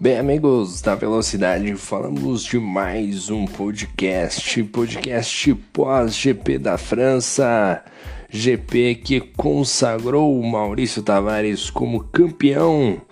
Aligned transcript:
Bem, 0.00 0.16
amigos 0.16 0.80
da 0.80 0.94
Velocidade, 0.94 1.74
falamos 1.74 2.44
de 2.44 2.56
mais 2.56 3.30
um 3.30 3.46
podcast, 3.46 4.62
podcast 4.62 5.52
pós-GP 5.72 6.56
da 6.56 6.78
França, 6.78 7.82
GP 8.30 8.94
que 8.94 9.20
consagrou 9.20 10.40
Maurício 10.40 11.02
Tavares 11.02 11.68
como 11.68 12.04
campeão 12.04 13.02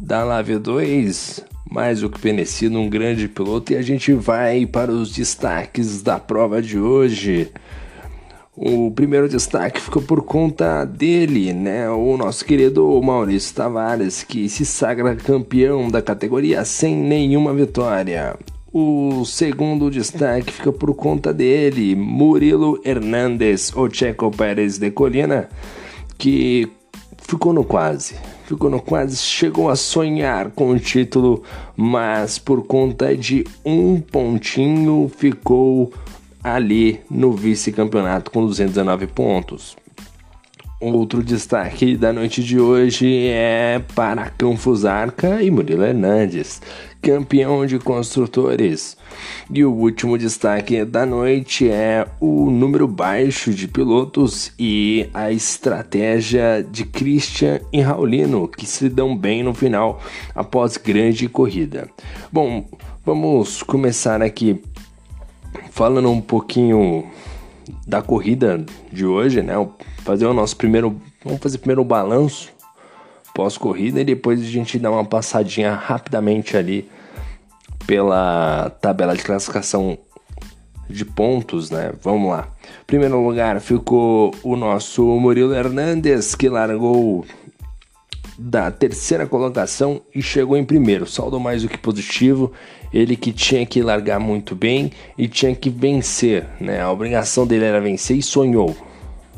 da 0.00 0.24
Lave 0.24 0.58
2, 0.58 1.44
mais 1.70 2.00
do 2.00 2.10
que 2.10 2.18
penecido, 2.18 2.76
um 2.80 2.90
grande 2.90 3.28
piloto, 3.28 3.72
e 3.72 3.76
a 3.76 3.82
gente 3.82 4.12
vai 4.12 4.66
para 4.66 4.90
os 4.90 5.12
destaques 5.12 6.02
da 6.02 6.18
prova 6.18 6.60
de 6.60 6.76
hoje. 6.76 7.52
O 8.54 8.90
primeiro 8.90 9.30
destaque 9.30 9.80
ficou 9.80 10.02
por 10.02 10.22
conta 10.22 10.84
dele, 10.84 11.54
né? 11.54 11.88
O 11.88 12.18
nosso 12.18 12.44
querido 12.44 13.00
Maurício 13.00 13.54
Tavares, 13.54 14.22
que 14.22 14.46
se 14.46 14.66
sagra 14.66 15.16
campeão 15.16 15.88
da 15.88 16.02
categoria 16.02 16.62
sem 16.62 16.94
nenhuma 16.94 17.54
vitória. 17.54 18.36
O 18.70 19.24
segundo 19.24 19.90
destaque 19.90 20.52
fica 20.52 20.70
por 20.70 20.94
conta 20.94 21.32
dele, 21.32 21.96
Murilo 21.96 22.78
Hernandes, 22.84 23.74
o 23.74 23.88
Checo 23.88 24.30
Pérez 24.30 24.76
de 24.76 24.90
Colina, 24.90 25.48
que 26.18 26.70
ficou 27.16 27.54
no 27.54 27.64
quase. 27.64 28.16
Ficou 28.44 28.68
no 28.68 28.82
quase, 28.82 29.16
chegou 29.16 29.70
a 29.70 29.76
sonhar 29.76 30.50
com 30.50 30.68
o 30.68 30.78
título, 30.78 31.42
mas 31.74 32.38
por 32.38 32.66
conta 32.66 33.16
de 33.16 33.46
um 33.64 33.98
pontinho 33.98 35.10
ficou 35.16 35.90
ali 36.42 37.00
no 37.10 37.32
vice-campeonato 37.32 38.30
com 38.30 38.44
219 38.46 39.06
pontos. 39.06 39.76
Outro 40.80 41.22
destaque 41.22 41.96
da 41.96 42.12
noite 42.12 42.42
de 42.42 42.58
hoje 42.58 43.28
é 43.28 43.80
para 43.94 44.28
Canfusarca 44.30 45.40
e 45.40 45.48
Murilo 45.48 45.84
Hernandes, 45.84 46.60
campeão 47.00 47.64
de 47.64 47.78
construtores. 47.78 48.96
E 49.48 49.64
o 49.64 49.72
último 49.72 50.18
destaque 50.18 50.84
da 50.84 51.06
noite 51.06 51.70
é 51.70 52.04
o 52.18 52.50
número 52.50 52.88
baixo 52.88 53.54
de 53.54 53.68
pilotos 53.68 54.52
e 54.58 55.08
a 55.14 55.30
estratégia 55.30 56.66
de 56.68 56.84
Christian 56.84 57.60
e 57.72 57.80
Raulino, 57.80 58.48
que 58.48 58.66
se 58.66 58.88
dão 58.88 59.16
bem 59.16 59.44
no 59.44 59.54
final 59.54 60.02
após 60.34 60.76
grande 60.76 61.28
corrida. 61.28 61.88
Bom, 62.32 62.66
vamos 63.06 63.62
começar 63.62 64.20
aqui 64.20 64.60
falando 65.70 66.10
um 66.10 66.20
pouquinho 66.20 67.10
da 67.86 68.02
corrida 68.02 68.64
de 68.92 69.06
hoje, 69.06 69.42
né? 69.42 69.54
Fazer 69.98 70.26
o 70.26 70.34
nosso 70.34 70.56
primeiro, 70.56 71.00
vamos 71.24 71.40
fazer 71.40 71.58
primeiro 71.58 71.82
o 71.82 71.84
balanço 71.84 72.52
pós-corrida 73.34 74.00
e 74.00 74.04
depois 74.04 74.40
a 74.40 74.44
gente 74.44 74.78
dá 74.78 74.90
uma 74.90 75.04
passadinha 75.04 75.74
rapidamente 75.74 76.56
ali 76.56 76.88
pela 77.86 78.70
tabela 78.80 79.16
de 79.16 79.22
classificação 79.22 79.98
de 80.88 81.04
pontos, 81.04 81.70
né? 81.70 81.92
Vamos 82.02 82.30
lá. 82.30 82.48
Primeiro 82.86 83.24
lugar 83.24 83.60
ficou 83.60 84.34
o 84.42 84.56
nosso 84.56 85.02
Murilo 85.18 85.54
Hernandes, 85.54 86.34
que 86.34 86.48
largou 86.48 87.24
da 88.38 88.70
terceira 88.70 89.26
colocação 89.26 90.00
e 90.14 90.22
chegou 90.22 90.56
em 90.56 90.64
primeiro. 90.64 91.06
Saldo 91.06 91.38
mais 91.38 91.62
do 91.62 91.68
que 91.68 91.78
positivo. 91.78 92.52
Ele 92.92 93.16
que 93.16 93.32
tinha 93.32 93.64
que 93.64 93.82
largar 93.82 94.20
muito 94.20 94.54
bem 94.54 94.92
e 95.16 95.26
tinha 95.26 95.54
que 95.54 95.70
vencer, 95.70 96.46
né? 96.60 96.80
A 96.80 96.90
obrigação 96.90 97.46
dele 97.46 97.64
era 97.64 97.80
vencer 97.80 98.16
e 98.16 98.22
sonhou. 98.22 98.76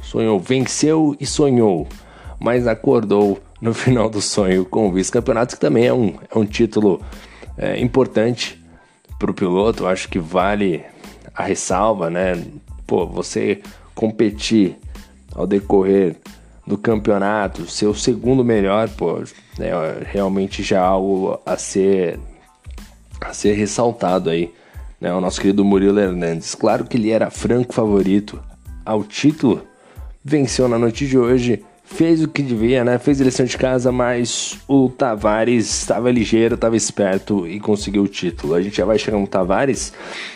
Sonhou, 0.02 0.38
venceu 0.38 1.16
e 1.20 1.26
sonhou, 1.26 1.86
mas 2.38 2.66
acordou 2.66 3.40
no 3.60 3.72
final 3.74 4.10
do 4.10 4.20
sonho 4.20 4.64
com 4.64 4.88
o 4.88 4.92
vice-campeonato, 4.92 5.54
que 5.54 5.60
também 5.60 5.86
é 5.86 5.94
um, 5.94 6.14
é 6.34 6.38
um 6.38 6.44
título 6.44 7.00
é, 7.56 7.80
importante 7.80 8.60
para 9.18 9.30
o 9.30 9.34
piloto. 9.34 9.86
Acho 9.86 10.08
que 10.08 10.18
vale 10.18 10.84
a 11.34 11.44
ressalva, 11.44 12.10
né? 12.10 12.44
Pô, 12.86 13.06
você 13.06 13.60
competir 13.94 14.76
ao 15.34 15.46
decorrer 15.46 16.16
do 16.66 16.78
campeonato, 16.78 17.66
ser 17.66 17.86
o 17.86 17.94
segundo 17.94 18.44
melhor, 18.44 18.88
pô, 18.88 19.22
é 19.58 20.02
realmente 20.04 20.62
já 20.62 20.80
algo 20.82 21.38
a 21.44 21.56
ser 21.56 22.18
a 23.20 23.32
ser 23.32 23.54
ressaltado 23.54 24.30
aí, 24.30 24.52
né? 25.00 25.12
O 25.14 25.20
nosso 25.20 25.40
querido 25.40 25.64
Murilo 25.64 25.98
Hernandes. 25.98 26.54
Claro 26.54 26.84
que 26.84 26.96
ele 26.96 27.10
era 27.10 27.30
franco 27.30 27.72
favorito 27.72 28.42
ao 28.84 29.02
título, 29.02 29.62
venceu 30.22 30.68
na 30.68 30.78
noite 30.78 31.06
de 31.06 31.18
hoje, 31.18 31.64
fez 31.84 32.22
o 32.22 32.28
que 32.28 32.42
devia, 32.42 32.82
né? 32.82 32.98
Fez 32.98 33.20
a 33.20 33.24
lição 33.24 33.44
de 33.44 33.56
casa, 33.56 33.92
mas 33.92 34.58
o 34.66 34.88
Tavares 34.88 35.66
estava 35.66 36.10
ligeiro, 36.10 36.54
estava 36.54 36.76
esperto 36.76 37.46
e 37.46 37.60
conseguiu 37.60 38.02
o 38.02 38.08
título. 38.08 38.54
A 38.54 38.62
gente 38.62 38.78
já 38.78 38.84
vai 38.84 38.98
chegar 38.98 39.18
no 39.18 39.26
Tavares. 39.26 39.92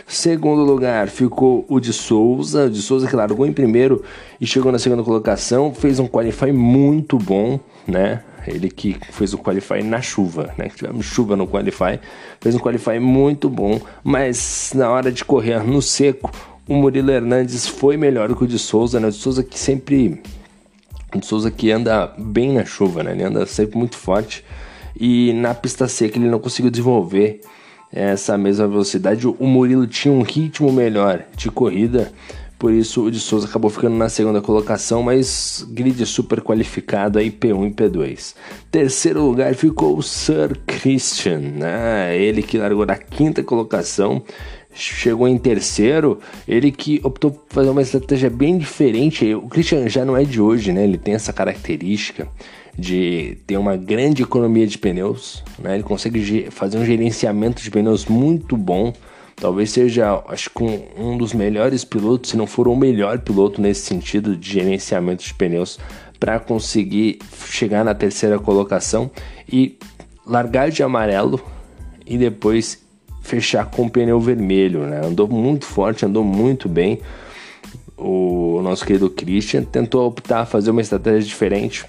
Segundo 0.07 0.63
lugar 0.63 1.09
ficou 1.09 1.65
o 1.69 1.81
de 1.81 1.93
Souza, 1.93 2.67
o 2.67 2.71
de 2.71 2.83
Souza 2.83 3.09
que 3.09 3.17
largou 3.17 3.47
em 3.47 3.53
primeiro 3.53 4.05
e 4.41 4.47
chegou 4.47 4.71
na 4.71 4.79
segunda 4.79 5.03
colocação, 5.03 5.75
fez 5.75 5.99
um 5.99 6.07
qualify 6.07 6.53
muito 6.53 7.19
bom, 7.19 7.59
né? 7.87 8.23
Ele 8.47 8.71
que 8.71 8.97
fez 9.11 9.35
o 9.35 9.39
qualify 9.39 9.83
na 9.83 10.01
chuva, 10.01 10.55
né? 10.57 10.69
Tivemos 10.75 11.05
chuva 11.05 11.37
no 11.37 11.47
qualify, 11.47 11.99
fez 12.41 12.55
um 12.55 12.59
qualify 12.59 12.99
muito 12.99 13.49
bom, 13.49 13.81
mas 14.05 14.73
na 14.75 14.89
hora 14.91 15.11
de 15.11 15.25
correr 15.25 15.63
no 15.65 15.83
seco, 15.83 16.31
o 16.67 16.75
Murilo 16.75 17.11
Hernandes 17.11 17.67
foi 17.67 17.97
melhor 17.97 18.35
que 18.35 18.45
o 18.45 18.47
de 18.47 18.59
Souza, 18.59 19.01
né? 19.01 19.09
O 19.09 19.11
de 19.11 19.17
Souza 19.17 19.43
que 19.43 19.59
sempre 19.59 20.23
o 21.15 21.25
Souza 21.25 21.51
que 21.51 21.71
anda 21.71 22.13
bem 22.19 22.53
na 22.53 22.65
chuva, 22.65 23.03
né? 23.03 23.13
Ele 23.13 23.25
anda 23.25 23.47
sempre 23.47 23.79
muito 23.79 23.97
forte. 23.97 24.45
E 24.99 25.33
na 25.33 25.55
pista 25.55 25.87
seca 25.87 26.19
ele 26.19 26.29
não 26.29 26.39
conseguiu 26.39 26.71
desenvolver 26.71 27.41
essa 27.93 28.37
mesma 28.37 28.67
velocidade. 28.67 29.27
O 29.27 29.47
Murilo 29.47 29.87
tinha 29.87 30.13
um 30.13 30.23
ritmo 30.23 30.73
melhor 30.73 31.25
de 31.37 31.51
corrida. 31.51 32.13
Por 32.59 32.73
isso 32.73 33.05
o 33.05 33.11
de 33.11 33.21
Souza 33.21 33.47
acabou 33.47 33.71
ficando 33.71 33.95
na 33.95 34.09
segunda 34.09 34.43
colocação, 34.43 35.01
mas 35.01 35.65
grid 35.71 36.05
super 36.05 36.41
qualificado 36.41 37.17
aí 37.17 37.31
P1 37.31 37.69
e 37.69 37.71
P2. 37.71 38.35
Terceiro 38.69 39.23
lugar 39.23 39.55
ficou 39.55 39.97
o 39.97 40.03
Sir 40.03 40.59
Christian, 40.67 41.39
né? 41.39 42.19
Ele 42.19 42.43
que 42.43 42.59
largou 42.59 42.85
da 42.85 42.97
quinta 42.97 43.45
colocação 43.45 44.25
chegou 44.79 45.27
em 45.27 45.37
terceiro, 45.37 46.21
ele 46.47 46.71
que 46.71 47.01
optou 47.03 47.33
por 47.33 47.45
fazer 47.49 47.71
uma 47.71 47.83
estratégia 47.83 48.31
bem 48.31 48.57
diferente. 48.57 49.35
O 49.35 49.49
Christian 49.49 49.89
já 49.89 50.05
não 50.05 50.17
é 50.17 50.25
de 50.25 50.41
hoje, 50.41 50.73
né? 50.73 50.85
Ele 50.85 50.97
tem 50.97 51.15
essa 51.15 51.33
característica 51.33 52.29
de 52.79 53.37
ter 53.47 53.57
uma 53.57 53.77
grande 53.77 54.23
economia 54.23 54.67
de 54.67 54.79
pneus, 54.79 55.43
né? 55.59 55.75
Ele 55.75 55.83
consegue 55.83 56.49
fazer 56.51 56.79
um 56.79 56.85
gerenciamento 56.85 57.63
de 57.63 57.71
pneus 57.71 58.07
muito 58.07 58.57
bom. 58.57 58.93
Talvez 59.35 59.71
seja, 59.71 60.23
acho 60.29 60.51
que 60.51 60.63
um, 60.63 60.83
um 60.97 61.19
dos 61.19 61.33
melhores 61.33 61.85
pilotos, 61.85 62.31
se 62.31 62.37
não 62.37 62.47
for 62.47 62.69
o 62.69 62.77
melhor 62.77 63.19
piloto 63.19 63.61
nesse 63.61 63.83
sentido 63.83 64.37
de 64.37 64.53
gerenciamento 64.53 65.25
de 65.25 65.35
pneus, 65.35 65.79
para 66.19 66.39
conseguir 66.41 67.19
chegar 67.47 67.85
na 67.85 67.95
terceira 67.95 68.39
colocação 68.39 69.11
e 69.51 69.79
largar 70.27 70.71
de 70.71 70.83
amarelo 70.83 71.41
e 72.07 72.19
depois 72.19 72.88
fechar 73.29 73.67
com 73.67 73.89
pneu 73.89 74.19
vermelho, 74.19 74.81
né? 74.87 75.03
Andou 75.05 75.29
muito 75.29 75.67
forte, 75.67 76.07
andou 76.07 76.25
muito 76.25 76.69
bem. 76.69 77.01
O 77.97 78.61
nosso 78.63 78.87
querido 78.87 79.11
Christian 79.11 79.65
tentou 79.65 80.07
optar 80.07 80.47
fazer 80.47 80.71
uma 80.71 80.81
estratégia 80.81 81.29
diferente, 81.29 81.85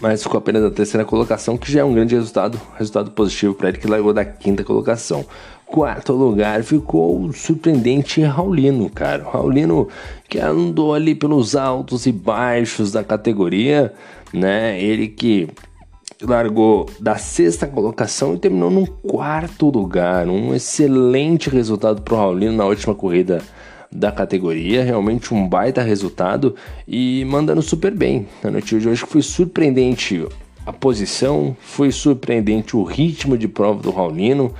mas 0.00 0.22
ficou 0.22 0.38
apenas 0.38 0.62
na 0.62 0.70
terceira 0.70 1.04
colocação, 1.04 1.56
que 1.56 1.70
já 1.70 1.80
é 1.80 1.84
um 1.84 1.94
grande 1.94 2.14
resultado, 2.14 2.60
resultado 2.76 3.10
positivo 3.10 3.54
para 3.54 3.68
ele 3.68 3.78
que 3.78 3.86
largou 3.86 4.12
da 4.12 4.24
quinta 4.24 4.64
colocação. 4.64 5.24
Quarto 5.66 6.12
lugar 6.12 6.62
ficou 6.62 7.20
o 7.20 7.32
surpreendente 7.32 8.22
Raulino, 8.22 8.88
cara. 8.90 9.24
Raulino 9.24 9.88
que 10.28 10.38
andou 10.38 10.94
ali 10.94 11.14
pelos 11.14 11.54
altos 11.54 12.06
e 12.06 12.12
baixos 12.12 12.92
da 12.92 13.04
categoria, 13.04 13.92
né? 14.32 14.80
Ele 14.80 15.08
que 15.08 15.48
largou 16.26 16.88
da 17.00 17.16
sexta 17.16 17.66
colocação 17.66 18.34
e 18.34 18.38
terminou 18.38 18.70
no 18.70 18.86
quarto 18.86 19.70
lugar. 19.70 20.28
Um 20.28 20.54
excelente 20.54 21.50
resultado 21.50 22.02
para 22.02 22.14
o 22.14 22.16
Raulino 22.16 22.56
na 22.56 22.64
última 22.64 22.94
corrida 22.94 23.42
da 23.90 24.10
categoria, 24.10 24.82
realmente 24.82 25.32
um 25.32 25.48
baita 25.48 25.80
resultado 25.80 26.56
e 26.86 27.24
mandando 27.26 27.62
super 27.62 27.92
bem. 27.92 28.26
Na 28.42 28.50
noite 28.50 28.78
de 28.78 28.88
hoje 28.88 29.04
foi 29.06 29.22
surpreendente 29.22 30.26
a 30.66 30.72
posição, 30.72 31.56
foi 31.60 31.92
surpreendente 31.92 32.76
o 32.76 32.82
ritmo 32.82 33.38
de 33.38 33.46
prova 33.46 33.80
do 33.80 33.90
Raulino. 33.90 34.52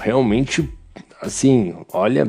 Realmente, 0.00 0.68
assim, 1.22 1.74
olha, 1.92 2.26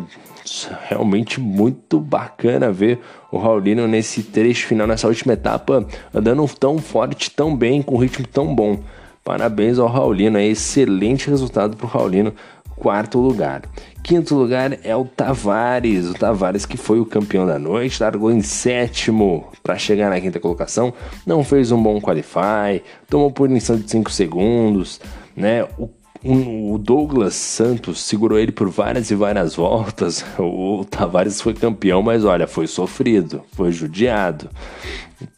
realmente 0.88 1.40
muito 1.40 2.00
bacana 2.00 2.72
ver 2.72 3.00
o 3.32 3.38
Raulino 3.38 3.88
nesse 3.88 4.24
trecho 4.24 4.68
final, 4.68 4.88
nessa 4.88 5.08
última 5.08 5.34
etapa, 5.34 5.86
andando 6.14 6.48
tão 6.60 6.78
forte, 6.78 7.32
tão 7.32 7.56
bem, 7.56 7.82
com 7.82 7.98
ritmo 7.98 8.28
tão 8.28 8.54
bom. 8.54 8.80
Parabéns 9.24 9.80
ao 9.80 9.88
Raulino, 9.88 10.38
é 10.38 10.46
excelente 10.46 11.30
resultado 11.30 11.76
para 11.76 11.86
o 11.86 11.90
Raulino, 11.90 12.34
quarto 12.76 13.20
lugar. 13.20 13.64
Quinto 14.04 14.36
lugar 14.36 14.78
é 14.84 14.96
o 14.96 15.04
Tavares, 15.04 16.08
o 16.08 16.14
Tavares 16.14 16.66
que 16.66 16.78
foi 16.78 17.00
o 17.00 17.06
campeão 17.06 17.48
da 17.48 17.58
noite, 17.58 18.02
largou 18.02 18.32
em 18.32 18.42
sétimo 18.42 19.48
para 19.64 19.78
chegar 19.80 20.12
na 20.12 20.22
quinta 20.22 20.40
colocação, 20.40 20.94
não 21.26 21.44
fez 21.44 21.72
um 21.72 21.82
bom 21.82 22.00
qualify, 22.00 22.84
tomou 23.10 23.32
punição 23.32 23.76
de 23.78 23.90
5 23.90 24.12
segundos, 24.12 25.02
né? 25.36 25.64
O 25.80 25.90
o 26.28 26.80
Douglas 26.80 27.36
Santos 27.36 28.02
segurou 28.02 28.40
ele 28.40 28.52
por 28.52 28.68
várias 28.68 29.12
e 29.12 29.16
várias 29.16 29.56
voltas. 29.56 30.26
O 30.40 30.84
Tavares 30.84 31.40
foi 31.40 31.54
campeão, 31.54 32.02
mas 32.02 32.26
olha, 32.26 32.48
foi 32.48 32.66
sofrido, 32.68 33.44
foi 33.54 33.72
judiado. 33.72 34.50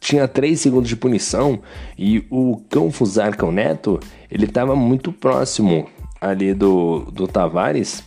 Tinha 0.00 0.26
três 0.26 0.60
segundos 0.60 0.88
de 0.88 0.96
punição 0.96 1.60
e 1.96 2.24
o 2.30 2.60
Cão 2.68 2.90
Fusarca, 2.90 3.44
o 3.46 3.52
Neto, 3.52 4.00
ele 4.30 4.46
estava 4.46 4.74
muito 4.74 5.12
próximo 5.12 5.88
ali 6.20 6.54
do, 6.54 7.00
do 7.12 7.28
Tavares. 7.28 8.02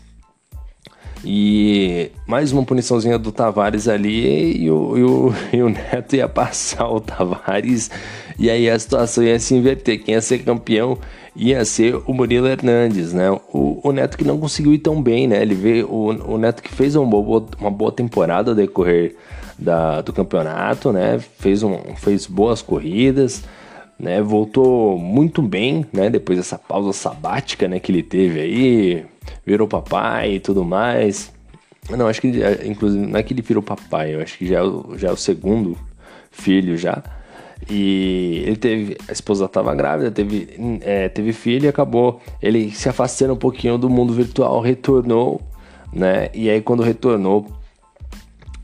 E 1.23 2.11
mais 2.27 2.51
uma 2.51 2.63
puniçãozinha 2.63 3.19
do 3.19 3.31
Tavares 3.31 3.87
ali 3.87 4.63
e 4.63 4.71
o, 4.71 4.97
e 4.97 5.03
o, 5.03 5.33
e 5.53 5.61
o 5.61 5.69
Neto 5.69 6.15
ia 6.15 6.27
passar 6.27 6.89
o 6.89 6.99
Tavares. 6.99 7.91
E 8.39 8.49
aí 8.49 8.67
a 8.67 8.77
situação 8.77 9.23
ia 9.23 9.39
se 9.39 9.53
inverter. 9.53 10.03
Quem 10.03 10.15
ia 10.15 10.21
ser 10.21 10.39
campeão 10.39 10.97
ia 11.35 11.63
ser 11.63 11.95
o 12.05 12.13
Murilo 12.13 12.47
Hernandes, 12.47 13.13
né? 13.13 13.31
O, 13.31 13.79
o 13.83 13.91
Neto 13.91 14.17
que 14.17 14.23
não 14.23 14.37
conseguiu 14.37 14.73
ir 14.73 14.79
tão 14.79 15.01
bem, 15.01 15.27
né? 15.27 15.41
Ele 15.41 15.55
veio, 15.55 15.87
o, 15.89 16.33
o 16.33 16.37
Neto 16.37 16.61
que 16.61 16.73
fez 16.73 16.95
uma 16.95 17.05
boa, 17.05 17.45
uma 17.59 17.71
boa 17.71 17.91
temporada 17.91 18.53
decorrer 18.53 19.15
da, 19.57 20.01
do 20.01 20.11
campeonato, 20.11 20.91
né? 20.91 21.19
Fez, 21.39 21.63
um, 21.63 21.77
fez 21.95 22.25
boas 22.27 22.61
corridas, 22.61 23.43
né? 23.97 24.21
Voltou 24.21 24.97
muito 24.97 25.41
bem, 25.41 25.85
né? 25.93 26.09
Depois 26.09 26.37
dessa 26.37 26.57
pausa 26.57 26.91
sabática, 26.91 27.67
né? 27.67 27.79
Que 27.79 27.91
ele 27.91 28.03
teve 28.03 28.39
aí, 28.39 29.05
virou 29.45 29.67
papai 29.67 30.33
e 30.33 30.39
tudo 30.39 30.65
mais. 30.65 31.31
Não, 31.89 32.07
acho 32.07 32.21
que 32.21 32.31
inclusive 32.65 33.05
não 33.05 33.19
é 33.19 33.23
que 33.23 33.33
ele 33.33 33.41
virou 33.41 33.63
papai, 33.63 34.15
eu 34.15 34.21
acho 34.21 34.37
que 34.37 34.47
já 34.47 34.59
é 34.59 34.63
o, 34.63 34.97
já 34.97 35.09
é 35.09 35.11
o 35.11 35.17
segundo 35.17 35.77
filho 36.31 36.77
já. 36.77 37.03
E 37.69 38.43
ele 38.45 38.55
teve. 38.55 38.97
A 39.07 39.11
esposa 39.11 39.45
estava 39.45 39.73
grávida, 39.75 40.11
teve, 40.11 40.79
é, 40.81 41.09
teve 41.09 41.33
filho 41.33 41.65
e 41.65 41.67
acabou 41.67 42.19
ele 42.41 42.71
se 42.71 42.89
afastando 42.89 43.33
um 43.33 43.37
pouquinho 43.37 43.77
do 43.77 43.89
mundo 43.89 44.13
virtual, 44.13 44.59
retornou, 44.61 45.41
né? 45.93 46.29
E 46.33 46.49
aí 46.49 46.61
quando 46.61 46.83
retornou, 46.83 47.45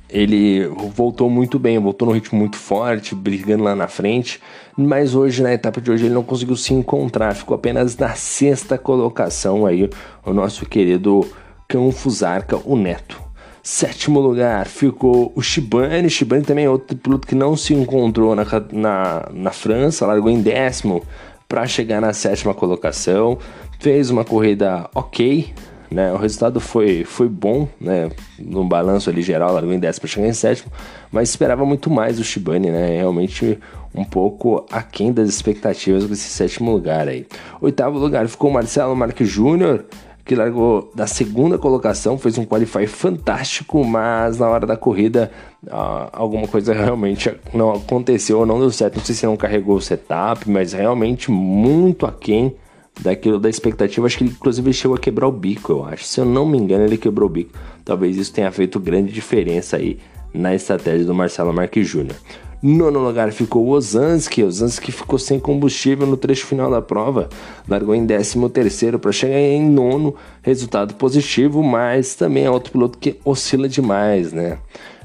ele 0.10 0.66
voltou 0.96 1.30
muito 1.30 1.60
bem, 1.60 1.78
voltou 1.80 2.08
no 2.08 2.14
ritmo 2.14 2.40
muito 2.40 2.56
forte, 2.56 3.14
brigando 3.14 3.64
lá 3.64 3.76
na 3.76 3.88
frente. 3.88 4.42
Mas 4.78 5.16
hoje, 5.16 5.44
na 5.44 5.54
etapa 5.54 5.82
de 5.82 5.92
hoje, 5.92 6.06
ele 6.06 6.14
não 6.14 6.24
conseguiu 6.24 6.56
se 6.56 6.74
encontrar, 6.74 7.36
ficou 7.36 7.56
apenas 7.56 7.98
na 7.98 8.14
sexta 8.16 8.78
colocação 8.78 9.66
aí, 9.66 9.90
o 10.26 10.34
nosso 10.34 10.66
querido 10.66 11.28
Cão 11.68 11.92
Fusarca, 11.92 12.58
o 12.64 12.78
Neto. 12.78 13.27
Sétimo 13.70 14.22
lugar 14.22 14.66
ficou 14.66 15.34
o 15.36 15.42
Shibane. 15.42 16.10
Shibane 16.10 16.42
também 16.42 16.64
é 16.64 16.70
outro 16.70 16.96
piloto 16.96 17.28
que 17.28 17.36
não 17.36 17.58
se 17.58 17.74
encontrou 17.74 18.34
na, 18.34 18.46
na, 18.72 19.30
na 19.34 19.52
França, 19.52 20.06
largou 20.08 20.32
em 20.32 20.42
décimo 20.42 21.04
para 21.50 21.68
chegar 21.68 22.00
na 22.00 22.14
sétima 22.14 22.54
colocação. 22.54 23.38
Fez 23.78 24.10
uma 24.10 24.24
corrida 24.24 24.90
ok, 24.96 25.54
né? 25.92 26.14
O 26.14 26.16
resultado 26.16 26.62
foi, 26.62 27.04
foi 27.04 27.28
bom, 27.28 27.68
né? 27.78 28.10
No 28.40 28.64
balanço 28.64 29.10
ali 29.10 29.22
geral, 29.22 29.52
largou 29.52 29.74
em 29.74 29.80
décimo 29.80 30.04
para 30.04 30.12
chegar 30.12 30.28
em 30.30 30.34
sétimo, 30.34 30.72
mas 31.12 31.28
esperava 31.28 31.66
muito 31.66 31.90
mais 31.90 32.22
o 32.22 32.24
Shibane, 32.24 32.72
né? 32.72 32.96
Realmente 33.00 33.60
um 33.94 34.06
pouco 34.06 34.66
aquém 34.72 35.12
das 35.12 35.28
expectativas 35.28 36.06
desse 36.06 36.30
sétimo 36.30 36.72
lugar 36.72 37.10
aí. 37.10 37.28
Oitavo 37.60 38.00
lugar 38.00 38.30
ficou 38.30 38.50
o 38.50 38.54
Marcelo 38.54 38.96
Marques 38.96 39.28
Júnior 39.28 39.84
que 40.28 40.36
largou 40.36 40.92
da 40.94 41.08
segunda 41.08 41.58
colocação, 41.58 42.18
fez 42.18 42.38
um 42.38 42.46
qualify 42.46 42.86
fantástico, 42.86 43.84
mas 43.86 44.38
na 44.38 44.50
hora 44.50 44.68
da 44.68 44.76
corrida 44.76 45.32
ah, 45.72 46.10
alguma 46.12 46.48
coisa 46.48 46.74
realmente 46.74 47.34
não 47.54 47.72
aconteceu, 47.72 48.46
não 48.46 48.60
deu 48.60 48.70
certo. 48.70 48.98
Não 48.98 49.06
sei 49.06 49.16
se 49.16 49.26
não 49.26 49.38
carregou 49.38 49.78
o 49.78 49.82
setup, 49.82 50.50
mas 50.50 50.74
realmente 50.74 51.32
muito 51.32 52.06
aquém 52.06 52.54
daquilo 53.00 53.40
da 53.40 53.50
expectativa. 53.50 54.06
Acho 54.06 54.18
que 54.18 54.26
ele 54.26 54.32
inclusive 54.32 54.74
chegou 54.74 54.98
a 54.98 55.00
quebrar 55.00 55.28
o 55.28 55.32
bico, 55.32 55.72
eu 55.72 55.86
acho. 55.86 56.04
Se 56.04 56.20
eu 56.20 56.26
não 56.26 56.46
me 56.46 56.58
engano, 56.58 56.84
ele 56.84 56.98
quebrou 56.98 57.30
o 57.30 57.32
bico. 57.32 57.58
Talvez 57.86 58.18
isso 58.18 58.34
tenha 58.34 58.52
feito 58.52 58.80
grande 58.80 59.14
diferença 59.14 59.78
aí 59.78 59.98
na 60.34 60.54
estratégia 60.54 61.06
do 61.06 61.16
Marcelo 61.16 61.54
Marques 61.54 61.88
Júnior. 61.88 62.18
Nono 62.62 63.00
lugar 63.00 63.32
ficou 63.32 63.68
Ozanski. 63.70 64.44
Ozanski 64.44 64.92
ficou 64.92 65.20
sem 65.20 65.40
combustível 65.40 66.08
no 66.08 66.18
trecho 66.18 66.46
final 66.46 66.72
da 66.72 66.82
prova. 66.82 67.30
Largou 67.68 67.94
em 67.94 68.06
13 68.06 68.50
terceiro 68.50 68.98
para 68.98 69.12
chegar 69.12 69.38
em 69.38 69.70
nono. 69.70 70.16
Resultado 70.42 70.96
positivo, 70.96 71.62
mas 71.62 72.16
também 72.16 72.46
é 72.46 72.50
outro 72.50 72.72
piloto 72.72 72.98
que 72.98 73.20
oscila 73.24 73.70
demais, 73.70 74.34
né? 74.34 74.58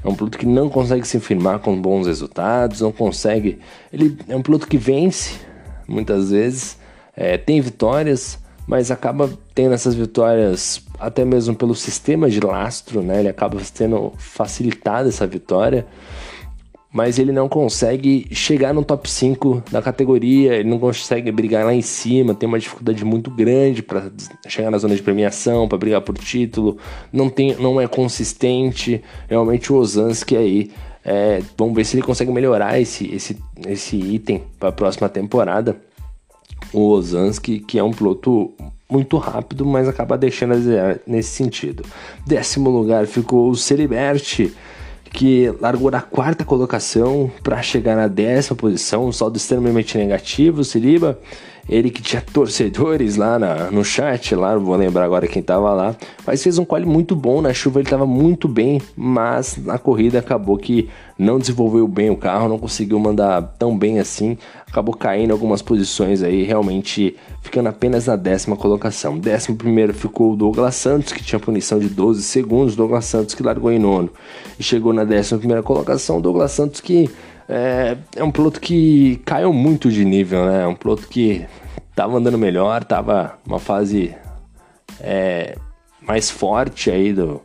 É 0.03 0.07
um 0.07 0.15
piloto 0.15 0.37
que 0.37 0.45
não 0.45 0.67
consegue 0.67 1.07
se 1.07 1.19
firmar 1.19 1.59
com 1.59 1.79
bons 1.79 2.07
resultados, 2.07 2.81
não 2.81 2.91
consegue... 2.91 3.59
Ele 3.91 4.17
é 4.27 4.35
um 4.35 4.41
piloto 4.41 4.67
que 4.67 4.77
vence, 4.77 5.39
muitas 5.87 6.31
vezes, 6.31 6.77
é, 7.15 7.37
tem 7.37 7.61
vitórias, 7.61 8.37
mas 8.67 8.91
acaba 8.91 9.29
tendo 9.53 9.73
essas 9.73 9.93
vitórias 9.93 10.83
até 10.99 11.23
mesmo 11.23 11.55
pelo 11.55 11.75
sistema 11.75 12.29
de 12.29 12.39
lastro, 12.39 13.01
né? 13.01 13.19
Ele 13.19 13.29
acaba 13.29 13.61
tendo 13.73 14.11
facilitado 14.17 15.07
essa 15.07 15.27
vitória 15.27 15.85
mas 16.93 17.17
ele 17.17 17.31
não 17.31 17.49
consegue 17.49 18.27
chegar 18.31 18.71
no 18.71 18.85
top 18.85 19.09
5 19.09 19.63
da 19.71 19.81
categoria, 19.81 20.53
ele 20.53 20.69
não 20.69 20.77
consegue 20.77 21.31
brigar 21.31 21.65
lá 21.65 21.73
em 21.73 21.81
cima, 21.81 22.35
tem 22.35 22.47
uma 22.47 22.59
dificuldade 22.59 23.03
muito 23.03 23.31
grande 23.31 23.81
para 23.81 24.11
chegar 24.47 24.69
na 24.69 24.77
zona 24.77 24.95
de 24.95 25.01
premiação, 25.01 25.67
para 25.67 25.79
brigar 25.79 26.01
por 26.01 26.15
título, 26.15 26.77
não, 27.11 27.31
tem, 27.31 27.55
não 27.55 27.81
é 27.81 27.87
consistente. 27.87 29.01
Realmente 29.27 29.73
o 29.73 29.77
Ozanski 29.77 30.37
aí, 30.37 30.71
é, 31.03 31.41
vamos 31.57 31.73
ver 31.73 31.83
se 31.83 31.95
ele 31.95 32.03
consegue 32.03 32.31
melhorar 32.31 32.79
esse, 32.79 33.11
esse, 33.11 33.37
esse 33.67 33.97
item 33.97 34.43
para 34.59 34.69
a 34.69 34.71
próxima 34.73 35.09
temporada. 35.09 35.75
O 36.71 36.89
Ozanski, 36.89 37.59
que 37.59 37.79
é 37.79 37.83
um 37.83 37.91
piloto 37.91 38.53
muito 38.87 39.17
rápido, 39.17 39.65
mas 39.65 39.87
acaba 39.87 40.15
deixando 40.15 40.53
a 40.53 40.99
nesse 41.07 41.29
sentido. 41.29 41.83
Décimo 42.27 42.69
lugar 42.69 43.07
ficou 43.07 43.49
o 43.49 43.55
Celiberti 43.55 44.53
que 45.13 45.53
largou 45.61 45.91
na 45.91 46.01
quarta 46.01 46.43
colocação 46.43 47.31
para 47.43 47.61
chegar 47.61 47.95
na 47.95 48.07
décima 48.07 48.57
posição, 48.57 49.05
um 49.05 49.11
saldo 49.11 49.37
extremamente 49.37 49.95
negativo. 49.95 50.63
Siriba, 50.63 51.19
ele 51.67 51.89
que 51.89 52.01
tinha 52.01 52.21
torcedores 52.21 53.15
lá 53.15 53.39
na, 53.39 53.71
no 53.71 53.85
chat, 53.85 54.35
lá, 54.35 54.57
vou 54.57 54.75
lembrar 54.75 55.05
agora 55.05 55.27
quem 55.27 55.41
tava 55.41 55.73
lá, 55.73 55.95
mas 56.25 56.43
fez 56.43 56.57
um 56.57 56.65
quali 56.65 56.85
muito 56.85 57.15
bom. 57.15 57.41
Na 57.41 57.53
chuva 57.53 57.79
ele 57.79 57.89
tava 57.89 58.05
muito 58.05 58.47
bem, 58.47 58.81
mas 58.97 59.57
na 59.57 59.77
corrida 59.77 60.19
acabou 60.19 60.57
que 60.57 60.89
não 61.17 61.39
desenvolveu 61.39 61.87
bem 61.87 62.09
o 62.09 62.17
carro, 62.17 62.49
não 62.49 62.59
conseguiu 62.59 62.99
mandar 62.99 63.41
tão 63.57 63.77
bem 63.77 63.99
assim, 63.99 64.37
acabou 64.69 64.93
caindo 64.93 65.31
algumas 65.31 65.61
posições 65.61 66.21
aí, 66.21 66.43
realmente 66.43 67.15
ficando 67.41 67.69
apenas 67.69 68.07
na 68.07 68.17
décima 68.17 68.57
colocação. 68.57 69.17
Décimo 69.17 69.55
primeiro 69.55 69.93
ficou 69.93 70.33
o 70.33 70.35
Douglas 70.35 70.75
Santos, 70.75 71.13
que 71.13 71.23
tinha 71.23 71.39
punição 71.39 71.79
de 71.79 71.87
12 71.87 72.23
segundos, 72.23 72.75
Douglas 72.75 73.05
Santos 73.05 73.35
que 73.35 73.43
largou 73.43 73.71
em 73.71 73.79
nono 73.79 74.09
e 74.59 74.63
chegou 74.63 74.91
na 74.91 75.05
décima 75.05 75.39
primeira 75.39 75.63
colocação, 75.63 76.19
Douglas 76.19 76.51
Santos 76.51 76.81
que 76.81 77.09
é, 77.47 77.97
é 78.15 78.23
um 78.23 78.31
piloto 78.31 78.59
que 78.59 79.21
caiu 79.25 79.51
muito 79.53 79.91
de 79.91 80.03
nível, 80.05 80.45
né? 80.45 80.63
É 80.63 80.67
um 80.67 80.75
piloto 80.75 81.07
que 81.07 81.45
tava 81.95 82.17
andando 82.17 82.37
melhor, 82.37 82.83
tava 82.83 83.37
uma 83.45 83.59
fase 83.59 84.15
é, 84.99 85.55
mais 86.01 86.29
forte 86.29 86.89
aí 86.89 87.13
do, 87.13 87.41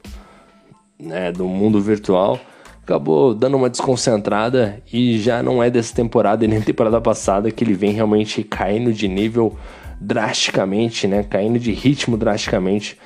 né, 0.99 1.33
do 1.33 1.47
mundo 1.47 1.81
virtual 1.81 2.41
acabou 2.89 3.35
dando 3.35 3.59
uma 3.59 3.69
desconcentrada 3.69 4.83
e 4.91 5.19
já 5.19 5.43
não 5.43 5.63
é 5.63 5.69
dessa 5.69 5.95
temporada 5.95 6.43
e 6.43 6.49
nem 6.49 6.63
temporada 6.63 6.99
passada 6.99 7.51
que 7.51 7.63
ele 7.63 7.75
vem 7.75 7.93
realmente 7.93 8.43
caindo 8.43 8.95
de 8.95 9.07
nível 9.07 9.55
drasticamente, 10.01 11.07
né? 11.07 11.23
Caindo 11.23 11.59
de 11.59 11.71
ritmo 11.71 12.17
drasticamente, 12.17 12.99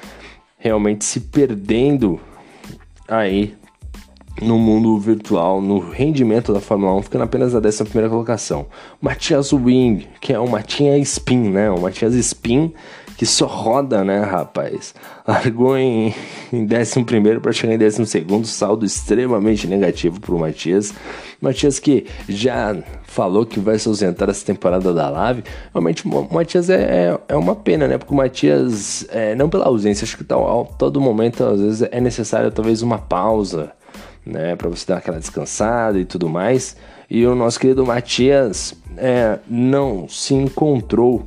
realmente 0.56 1.04
se 1.04 1.18
perdendo 1.18 2.20
aí 3.08 3.56
no 4.40 4.58
mundo 4.58 4.98
virtual, 4.98 5.60
no 5.60 5.78
rendimento 5.78 6.52
da 6.52 6.60
Fórmula 6.60 6.94
1, 6.94 7.02
ficando 7.02 7.24
apenas 7.24 7.52
na 7.52 7.60
11 7.60 7.84
primeira 7.84 8.08
colocação. 8.08 8.66
Matias 9.00 9.52
Wing, 9.52 10.08
que 10.20 10.32
é 10.32 10.38
o 10.38 10.48
Matias 10.48 11.08
Spin, 11.08 11.50
né? 11.50 11.70
O 11.70 11.80
Matias 11.80 12.14
Spin 12.14 12.72
que 13.22 13.26
só 13.26 13.46
roda, 13.46 14.02
né, 14.02 14.20
rapaz? 14.20 14.96
Largou 15.24 15.78
em, 15.78 16.12
em 16.52 16.64
11 16.64 17.40
para 17.40 17.52
chegar 17.52 17.74
em 17.74 17.78
12, 17.78 18.46
saldo 18.46 18.84
extremamente 18.84 19.68
negativo 19.68 20.20
para 20.20 20.34
o 20.34 20.38
Matias. 20.40 20.92
Matias 21.40 21.78
que 21.78 22.06
já 22.28 22.76
falou 23.04 23.46
que 23.46 23.60
vai 23.60 23.78
se 23.78 23.86
ausentar 23.86 24.28
essa 24.28 24.44
temporada 24.44 24.92
da 24.92 25.08
Live. 25.08 25.44
Realmente, 25.72 26.04
o 26.04 26.34
Matias 26.34 26.68
é, 26.68 26.82
é, 26.82 27.18
é, 27.28 27.36
uma 27.36 27.54
pena, 27.54 27.86
né? 27.86 27.96
Porque 27.96 28.12
o 28.12 28.16
Matias, 28.16 29.06
é, 29.10 29.36
não 29.36 29.48
pela 29.48 29.66
ausência, 29.66 30.04
acho 30.04 30.16
que 30.16 30.24
tá, 30.24 30.34
todo 30.76 31.00
momento, 31.00 31.44
às 31.44 31.60
vezes, 31.60 31.88
é 31.92 32.00
necessário 32.00 32.50
talvez 32.50 32.82
uma 32.82 32.98
pausa, 32.98 33.72
né? 34.24 34.56
Para 34.56 34.68
você 34.68 34.86
dar 34.86 34.98
aquela 34.98 35.18
descansada 35.18 35.98
e 35.98 36.04
tudo 36.04 36.28
mais. 36.28 36.76
E 37.10 37.26
o 37.26 37.34
nosso 37.34 37.60
querido 37.60 37.84
Matias 37.84 38.74
é, 38.96 39.38
não 39.48 40.08
se 40.08 40.34
encontrou 40.34 41.26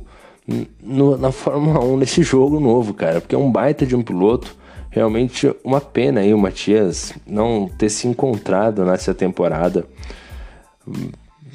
no, 0.82 1.16
na 1.16 1.32
Fórmula 1.32 1.84
1 1.84 1.96
nesse 1.96 2.22
jogo 2.24 2.60
novo, 2.60 2.94
cara, 2.94 3.20
porque 3.20 3.34
é 3.34 3.38
um 3.38 3.50
baita 3.50 3.84
de 3.86 3.94
um 3.94 4.02
piloto. 4.02 4.56
Realmente 4.90 5.54
uma 5.62 5.80
pena 5.80 6.20
aí 6.20 6.32
o 6.32 6.38
Matias 6.38 7.12
não 7.26 7.68
ter 7.78 7.90
se 7.90 8.08
encontrado 8.08 8.84
nessa 8.84 9.12
temporada. 9.12 9.84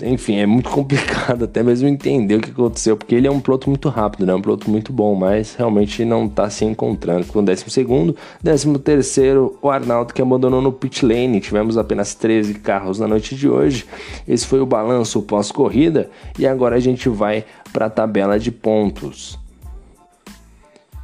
Enfim, 0.01 0.37
é 0.37 0.45
muito 0.45 0.69
complicado 0.71 1.45
até 1.45 1.63
mesmo 1.63 1.87
entender 1.87 2.35
o 2.35 2.41
que 2.41 2.51
aconteceu, 2.51 2.97
porque 2.97 3.15
ele 3.15 3.27
é 3.27 3.31
um 3.31 3.39
piloto 3.39 3.69
muito 3.69 3.89
rápido, 3.89 4.25
né? 4.25 4.33
Um 4.33 4.41
piloto 4.41 4.69
muito 4.69 4.91
bom, 4.91 5.15
mas 5.15 5.55
realmente 5.55 6.03
não 6.05 6.25
está 6.25 6.49
se 6.49 6.65
encontrando. 6.65 7.25
Com 7.25 7.39
o 7.39 7.41
12 7.41 7.69
segundo, 7.69 8.15
13 8.43 8.79
terceiro, 8.79 9.57
o 9.61 9.69
Arnaldo 9.69 10.13
que 10.13 10.21
abandonou 10.21 10.61
no 10.61 10.71
pit 10.71 11.05
lane. 11.05 11.39
Tivemos 11.39 11.77
apenas 11.77 12.13
13 12.15 12.55
carros 12.55 12.99
na 12.99 13.07
noite 13.07 13.35
de 13.35 13.47
hoje. 13.47 13.85
Esse 14.27 14.45
foi 14.45 14.59
o 14.59 14.65
balanço 14.65 15.21
pós-corrida 15.21 16.09
e 16.37 16.47
agora 16.47 16.75
a 16.75 16.79
gente 16.79 17.07
vai 17.09 17.45
para 17.71 17.85
a 17.85 17.89
tabela 17.89 18.39
de 18.39 18.51
pontos. 18.51 19.39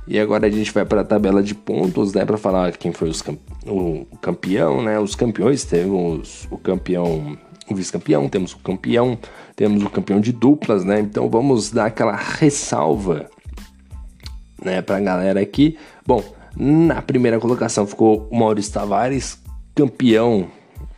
E 0.07 0.17
agora 0.17 0.47
a 0.47 0.49
gente 0.49 0.71
vai 0.71 0.85
para 0.85 1.01
a 1.01 1.03
tabela 1.03 1.43
de 1.43 1.53
pontos, 1.53 2.13
né, 2.13 2.23
para 2.23 2.37
falar 2.37 2.77
quem 2.77 2.93
foi 2.93 3.11
camp 3.11 3.37
o 3.65 4.05
campeão, 4.21 4.81
né? 4.81 4.97
Os 4.97 5.13
campeões 5.13 5.65
temos 5.65 6.47
o 6.49 6.57
campeão 6.57 7.37
o 7.69 7.75
vice-campeão, 7.75 8.29
temos 8.29 8.53
o 8.53 8.57
campeão, 8.59 9.17
temos 9.55 9.83
o 9.83 9.89
campeão 9.89 10.19
de 10.19 10.31
duplas, 10.31 10.83
né? 10.83 10.99
Então 10.99 11.29
vamos 11.29 11.69
dar 11.71 11.87
aquela 11.87 12.15
ressalva, 12.15 13.29
né, 14.63 14.81
pra 14.81 14.99
galera 14.99 15.39
aqui. 15.39 15.77
Bom, 16.05 16.23
na 16.55 17.01
primeira 17.01 17.39
colocação 17.39 17.85
ficou 17.85 18.27
o 18.31 18.37
Maurício 18.37 18.73
Tavares, 18.73 19.39
campeão 19.75 20.47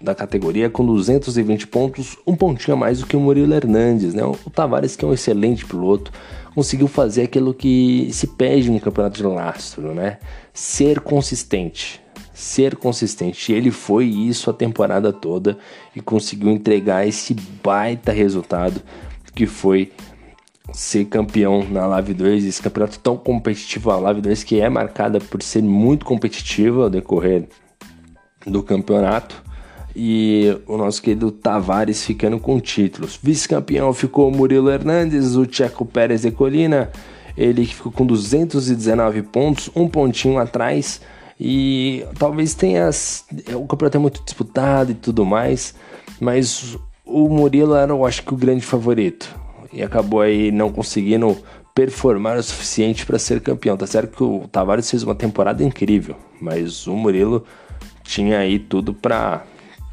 da 0.02 0.16
categoria 0.16 0.70
com 0.70 0.86
220 0.86 1.68
pontos, 1.68 2.18
um 2.26 2.36
pontinho 2.36 2.78
a 2.78 2.80
mais 2.80 3.00
do 3.00 3.06
que 3.06 3.18
o 3.18 3.20
Murilo 3.20 3.54
Hernandes, 3.54 4.14
né? 4.14 4.24
O 4.24 4.50
Tavares, 4.50 4.96
que 4.96 5.04
é 5.04 5.08
um 5.08 5.14
excelente 5.14 5.66
piloto, 5.66 6.12
conseguiu 6.56 6.88
fazer 6.88 7.24
aquilo 7.24 7.54
que 7.54 8.10
se 8.12 8.28
pede 8.28 8.72
no 8.72 8.80
campeonato 8.80 9.18
de 9.18 9.24
lastro, 9.24 9.94
né? 9.94 10.20
Ser 10.54 11.02
consistente, 11.02 12.02
ser 12.40 12.78
consistente. 12.78 13.52
Ele 13.52 13.70
foi 13.70 14.06
isso 14.06 14.50
a 14.50 14.54
temporada 14.54 15.12
toda 15.12 15.58
e 15.94 16.00
conseguiu 16.00 16.50
entregar 16.50 17.06
esse 17.06 17.36
baita 17.62 18.14
resultado 18.14 18.82
que 19.36 19.46
foi 19.46 19.92
ser 20.72 21.06
campeão 21.06 21.68
na 21.70 21.86
Live 21.86 22.14
2, 22.14 22.46
esse 22.46 22.62
campeonato 22.62 23.00
tão 23.00 23.18
competitivo, 23.18 23.92
a 23.92 23.98
Live 23.98 24.22
2 24.22 24.44
que 24.44 24.62
é 24.62 24.70
marcada 24.70 25.20
por 25.20 25.42
ser 25.42 25.62
muito 25.62 26.06
competitiva 26.06 26.84
ao 26.84 26.90
decorrer 26.90 27.50
do 28.48 28.64
campeonato. 28.64 29.44
E 29.94 30.58
o 30.66 30.78
nosso 30.78 31.02
querido 31.02 31.32
Tavares 31.32 32.06
ficando 32.06 32.40
com 32.40 32.58
títulos. 32.60 33.20
Vice-campeão 33.22 33.92
ficou 33.92 34.32
Murilo 34.32 34.70
Hernandes, 34.70 35.36
o 35.36 35.46
Checo 35.52 35.86
Pérez 35.86 36.22
de 36.22 36.32
Colina, 36.32 36.90
ele 37.36 37.66
ficou 37.66 37.92
com 37.92 38.06
219 38.06 39.24
pontos, 39.24 39.70
um 39.76 39.90
pontinho 39.90 40.38
atrás 40.38 41.02
e 41.40 42.06
talvez 42.18 42.54
tenha. 42.54 42.90
O 43.56 43.66
campeonato 43.66 43.98
é 43.98 44.00
muito 44.00 44.22
disputado 44.24 44.92
e 44.92 44.96
tudo 44.96 45.26
mais, 45.26 45.74
mas 46.20 46.78
o 47.06 47.30
Murilo 47.30 47.76
era, 47.76 47.92
eu 47.92 48.06
acho 48.06 48.24
que, 48.24 48.34
o 48.34 48.38
grande 48.38 48.66
favorito. 48.66 49.34
E 49.72 49.82
acabou 49.82 50.22
aí 50.22 50.52
não 50.52 50.72
conseguindo 50.72 51.38
performar 51.74 52.38
o 52.38 52.44
suficiente 52.44 53.06
para 53.06 53.18
ser 53.18 53.40
campeão. 53.40 53.78
Tá 53.78 53.88
certo 53.88 54.18
que 54.18 54.24
o 54.24 54.48
Tavares 54.52 54.90
fez 54.90 55.04
uma 55.04 55.16
temporada 55.16 55.64
incrível, 55.64 56.16
mas 56.42 56.88
o 56.88 56.96
Murilo 56.96 57.46
tinha 58.04 58.40
aí 58.40 58.60
tudo 58.60 58.94
para 58.94 59.46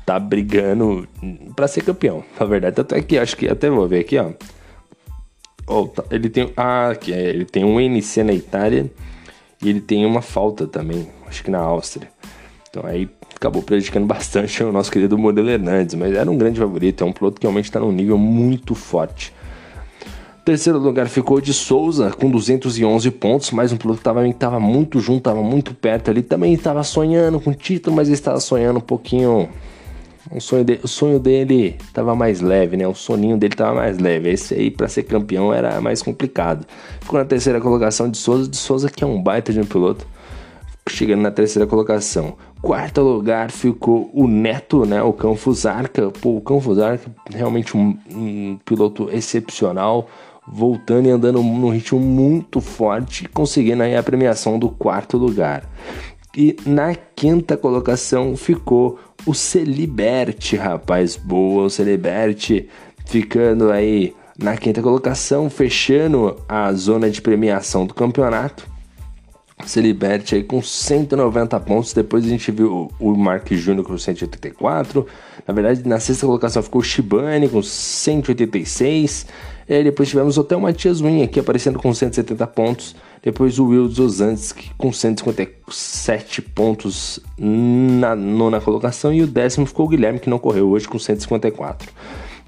tá 0.04 0.18
brigando 0.18 1.06
para 1.54 1.68
ser 1.68 1.82
campeão. 1.82 2.24
Na 2.38 2.46
verdade, 2.46 2.76
tanto 2.76 2.94
é 2.94 3.02
que 3.02 3.18
acho 3.18 3.36
que 3.36 3.48
até 3.48 3.68
vou 3.68 3.86
ver 3.86 4.00
aqui, 4.00 4.18
ó. 4.18 4.32
Oh, 5.68 5.88
ele 6.10 6.30
tem 6.30 6.52
ah, 6.56 6.90
aqui, 6.90 7.12
é, 7.12 7.28
ele 7.28 7.44
tem 7.44 7.64
um 7.64 7.80
NC 7.80 8.22
na 8.22 8.32
Itália 8.32 8.90
e 9.60 9.68
ele 9.68 9.80
tem 9.80 10.06
uma 10.06 10.22
falta 10.22 10.64
também 10.64 11.08
acho 11.26 11.42
que 11.42 11.50
na 11.50 11.58
Áustria. 11.58 12.08
Então 12.68 12.84
aí 12.86 13.08
acabou 13.34 13.62
prejudicando 13.62 14.06
bastante 14.06 14.62
o 14.62 14.72
nosso 14.72 14.90
querido 14.90 15.16
Modelo 15.16 15.48
Hernandes, 15.48 15.94
mas 15.94 16.14
era 16.14 16.30
um 16.30 16.36
grande 16.36 16.58
favorito, 16.58 17.04
é 17.04 17.06
um 17.06 17.12
piloto 17.12 17.40
que 17.40 17.46
realmente 17.46 17.66
está 17.66 17.80
num 17.80 17.92
nível 17.92 18.18
muito 18.18 18.74
forte. 18.74 19.32
Terceiro 20.44 20.78
lugar 20.78 21.08
ficou 21.08 21.40
de 21.40 21.52
Souza 21.52 22.10
com 22.10 22.30
211 22.30 23.10
pontos, 23.10 23.50
mais 23.50 23.72
um 23.72 23.76
piloto 23.76 23.98
que 23.98 24.02
estava 24.02 24.32
tava 24.34 24.60
muito 24.60 25.00
junto, 25.00 25.18
estava 25.18 25.42
muito 25.42 25.74
perto 25.74 26.10
ali, 26.10 26.22
também 26.22 26.54
estava 26.54 26.84
sonhando 26.84 27.40
com 27.40 27.52
título, 27.52 27.96
mas 27.96 28.08
estava 28.08 28.38
sonhando 28.38 28.78
um 28.78 28.82
pouquinho 28.82 29.48
o 30.30 30.40
sonho, 30.40 30.64
de, 30.64 30.80
o 30.82 30.88
sonho 30.88 31.18
dele 31.20 31.76
estava 31.80 32.14
mais 32.14 32.40
leve, 32.40 32.76
né? 32.76 32.86
O 32.86 32.94
soninho 32.94 33.36
dele 33.36 33.54
estava 33.54 33.74
mais 33.74 33.98
leve. 33.98 34.30
Esse 34.30 34.54
aí, 34.54 34.70
para 34.70 34.88
ser 34.88 35.04
campeão, 35.04 35.52
era 35.52 35.80
mais 35.80 36.02
complicado. 36.02 36.66
Ficou 37.00 37.18
na 37.18 37.24
terceira 37.24 37.60
colocação 37.60 38.10
de 38.10 38.18
Souza. 38.18 38.48
De 38.48 38.56
Souza, 38.56 38.90
que 38.90 39.04
é 39.04 39.06
um 39.06 39.22
baita 39.22 39.52
de 39.52 39.60
um 39.60 39.64
piloto 39.64 40.06
chegando 40.88 41.22
na 41.22 41.30
terceira 41.30 41.66
colocação. 41.66 42.36
Quarto 42.62 43.00
lugar 43.00 43.50
ficou 43.50 44.10
o 44.12 44.26
Neto, 44.26 44.84
né? 44.84 45.02
O 45.02 45.12
Cão 45.12 45.36
Fusarca. 45.36 46.10
Pô, 46.10 46.36
o 46.36 46.40
Cão 46.40 46.60
Fusarca 46.60 47.10
realmente 47.32 47.76
um, 47.76 47.96
um, 48.10 48.58
piloto 48.64 49.08
excepcional, 49.10 50.08
voltando 50.46 51.06
e 51.06 51.10
andando 51.10 51.42
num 51.42 51.70
ritmo 51.70 52.00
muito 52.00 52.60
forte, 52.60 53.28
conseguindo 53.28 53.82
aí 53.82 53.96
a 53.96 54.02
premiação 54.02 54.58
do 54.58 54.68
quarto 54.68 55.16
lugar. 55.16 55.64
E 56.36 56.56
na 56.66 56.94
quinta 56.94 57.56
colocação 57.56 58.36
ficou 58.36 58.98
o 59.26 59.34
Celiberte, 59.34 60.56
rapaz. 60.56 61.16
Boa, 61.16 61.64
o 61.64 61.70
Celiberte 61.70 62.68
ficando 63.06 63.70
aí 63.70 64.14
na 64.38 64.56
quinta 64.56 64.82
colocação, 64.82 65.48
fechando 65.48 66.36
a 66.48 66.70
zona 66.74 67.10
de 67.10 67.22
premiação 67.22 67.86
do 67.86 67.94
campeonato 67.94 68.75
se 69.64 69.80
liberte 69.80 70.34
aí 70.34 70.42
com 70.42 70.60
190 70.60 71.58
pontos. 71.60 71.92
Depois 71.92 72.24
a 72.24 72.28
gente 72.28 72.50
viu 72.50 72.90
o 73.00 73.16
Mark 73.16 73.50
Júnior 73.52 73.86
com 73.86 73.96
184. 73.96 75.06
Na 75.46 75.54
verdade, 75.54 75.88
na 75.88 75.98
sexta 75.98 76.26
colocação 76.26 76.62
ficou 76.62 76.80
o 76.80 76.84
Shibane 76.84 77.48
com 77.48 77.62
186. 77.62 79.26
E 79.68 79.74
aí 79.74 79.82
depois 79.82 80.08
tivemos 80.08 80.38
até 80.38 80.54
o 80.54 80.60
Matias 80.60 81.00
Win 81.00 81.22
aqui 81.22 81.40
aparecendo 81.40 81.78
com 81.78 81.92
170 81.92 82.46
pontos. 82.48 82.94
Depois 83.22 83.58
o 83.58 83.66
Will 83.66 83.88
Zozanski 83.88 84.70
com 84.76 84.92
157 84.92 86.42
pontos 86.42 87.18
na 87.38 88.14
nona 88.14 88.60
colocação. 88.60 89.12
E 89.12 89.22
o 89.22 89.26
décimo 89.26 89.66
ficou 89.66 89.86
o 89.86 89.88
Guilherme, 89.88 90.20
que 90.20 90.30
não 90.30 90.38
correu 90.38 90.68
hoje, 90.68 90.86
com 90.86 90.98
154. 90.98 91.90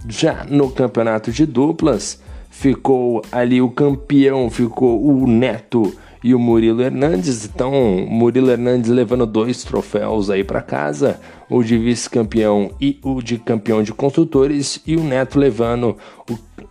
Já 0.06 0.44
no 0.44 0.70
campeonato 0.70 1.32
de 1.32 1.44
duplas, 1.44 2.20
ficou 2.50 3.22
ali 3.32 3.60
o 3.60 3.70
campeão, 3.70 4.48
ficou 4.48 5.04
o 5.04 5.26
Neto 5.26 5.92
e 6.22 6.34
o 6.34 6.38
Murilo 6.38 6.82
Hernandes. 6.82 7.44
Então, 7.44 7.72
Murilo 8.08 8.50
Hernandes 8.50 8.90
levando 8.90 9.26
dois 9.26 9.64
troféus 9.64 10.30
aí 10.30 10.44
para 10.44 10.60
casa, 10.60 11.20
o 11.48 11.62
de 11.62 11.78
vice-campeão 11.78 12.70
e 12.80 12.98
o 13.02 13.22
de 13.22 13.38
campeão 13.38 13.82
de 13.82 13.92
construtores, 13.92 14.80
e 14.86 14.96
o 14.96 15.02
Neto 15.02 15.38
levando 15.38 15.96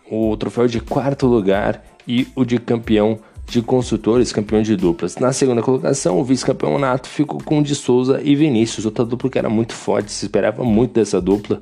o, 0.10 0.32
o 0.32 0.38
troféu 0.38 0.68
de 0.68 0.80
quarto 0.80 1.28
lugar 1.28 1.84
e 2.08 2.28
o 2.36 2.46
de 2.46 2.60
campeão 2.60 3.20
de 3.48 3.62
construtores, 3.62 4.34
campeão 4.34 4.62
de 4.62 4.76
duplas. 4.76 5.16
Na 5.18 5.32
segunda 5.32 5.62
colocação, 5.62 6.20
o 6.20 6.24
vice-campeão 6.24 6.78
Nato 6.78 7.08
ficou 7.08 7.42
com 7.42 7.60
o 7.60 7.64
de 7.64 7.76
Souza 7.76 8.22
e 8.22 8.36
Vinícius, 8.36 8.86
outra 8.86 9.06
dupla 9.06 9.30
que 9.30 9.40
era 9.40 9.50
muito 9.50 9.74
forte, 9.74 10.12
se 10.12 10.26
esperava 10.26 10.64
muito 10.64 10.94
dessa 10.94 11.22
dupla. 11.22 11.62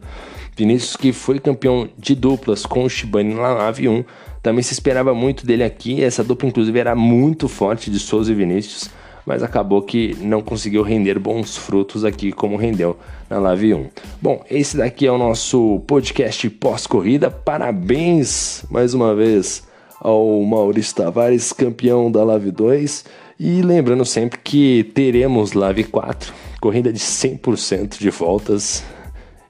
Vinícius 0.57 0.95
que 0.95 1.11
foi 1.11 1.39
campeão 1.39 1.87
de 1.97 2.15
duplas 2.15 2.65
com 2.65 2.85
o 2.85 2.89
Shibane 2.89 3.33
na 3.33 3.53
nave 3.53 3.87
1, 3.87 4.03
também 4.45 4.61
se 4.61 4.73
esperava 4.73 5.11
muito 5.11 5.43
dele 5.43 5.63
aqui. 5.63 6.03
Essa 6.03 6.23
dupla, 6.23 6.47
inclusive, 6.47 6.77
era 6.77 6.93
muito 6.93 7.47
forte 7.47 7.89
de 7.89 7.97
Souza 7.97 8.31
e 8.31 8.35
Vinícius, 8.35 8.91
mas 9.25 9.41
acabou 9.41 9.81
que 9.81 10.15
não 10.21 10.39
conseguiu 10.39 10.83
render 10.83 11.17
bons 11.17 11.57
frutos 11.57 12.05
aqui 12.05 12.31
como 12.31 12.55
rendeu 12.55 12.95
na 13.27 13.39
Live 13.39 13.73
1. 13.73 13.89
Bom, 14.21 14.45
esse 14.47 14.77
daqui 14.77 15.07
é 15.07 15.11
o 15.11 15.17
nosso 15.17 15.81
podcast 15.87 16.47
pós-corrida. 16.47 17.31
Parabéns 17.31 18.63
mais 18.69 18.93
uma 18.93 19.15
vez 19.15 19.63
ao 19.99 20.39
Maurício 20.43 20.95
Tavares, 20.95 21.51
campeão 21.51 22.11
da 22.11 22.23
Live 22.23 22.51
2. 22.51 23.03
E 23.39 23.63
lembrando 23.63 24.05
sempre 24.05 24.37
que 24.37 24.83
teremos 24.93 25.53
Live 25.53 25.85
4, 25.85 26.31
corrida 26.61 26.93
de 26.93 26.99
100% 26.99 27.97
de 27.97 28.11
voltas. 28.11 28.83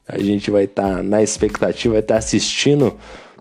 A 0.08 0.18
gente 0.20 0.50
vai 0.50 0.64
estar 0.64 0.96
tá 0.98 1.04
na 1.04 1.22
expectativa, 1.22 1.96
vai 1.96 2.02
estar 2.02 2.14
tá 2.14 2.20
assistindo 2.20 2.96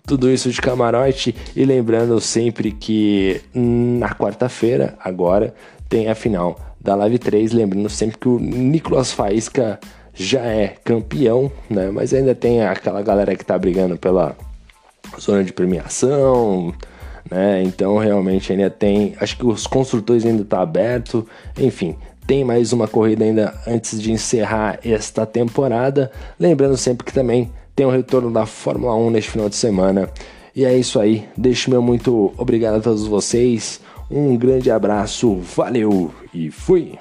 tudo 0.07 0.31
isso 0.31 0.51
de 0.51 0.61
camarote 0.61 1.35
e 1.57 1.65
lembrando 1.65 2.21
sempre 2.21 2.71
que 2.71 3.41
na 3.55 4.11
quarta-feira, 4.11 4.95
agora, 5.01 5.55
tem 5.89 6.09
a 6.09 6.15
final 6.15 6.59
da 6.81 6.95
Live 6.95 7.19
3. 7.19 7.53
Lembrando 7.53 7.89
sempre 7.89 8.19
que 8.19 8.29
o 8.29 8.39
Nicolas 8.39 9.13
Faísca 9.13 9.81
já 10.13 10.43
é 10.43 10.77
campeão, 10.85 11.51
né? 11.71 11.91
Mas 11.91 12.13
ainda 12.13 12.35
tem 12.35 12.63
aquela 12.63 13.03
galera 13.03 13.35
que 13.35 13.45
tá 13.45 13.59
brigando 13.59 13.97
pela 13.97 14.37
zona 15.19 15.43
de 15.43 15.53
premiação, 15.53 16.75
né? 17.31 17.63
Então 17.63 17.97
realmente 17.97 18.53
ainda 18.53 18.69
tem. 18.69 19.15
Acho 19.19 19.39
que 19.39 19.47
os 19.47 19.67
construtores 19.67 20.27
ainda 20.27 20.45
tá 20.45 20.61
aberto. 20.61 21.27
Enfim, 21.59 21.97
tem 22.27 22.45
mais 22.45 22.75
uma 22.75 22.87
corrida 22.87 23.25
ainda 23.25 23.55
antes 23.67 24.01
de 24.01 24.13
encerrar 24.13 24.79
esta 24.85 25.25
temporada. 25.25 26.13
Lembrando 26.39 26.77
sempre 26.77 27.07
que 27.07 27.13
também 27.13 27.51
tem 27.75 27.85
o 27.87 27.91
retorno 27.91 28.31
da 28.31 28.47
Fórmula 28.47 28.95
1 28.95 29.11
neste 29.11 29.31
final 29.31 29.49
de 29.49 29.57
semana. 29.57 30.11
E 30.55 30.65
é 30.65 30.77
isso 30.77 31.01
aí. 31.01 31.29
Deixo 31.37 31.71
meu 31.71 31.83
muito 31.83 32.33
obrigado 32.37 32.77
a 32.77 32.81
todos 32.81 33.07
vocês. 33.07 33.81
Um 34.11 34.37
grande 34.37 34.71
abraço, 34.71 35.37
valeu 35.57 36.13
e 36.33 36.51
fui! 36.51 36.99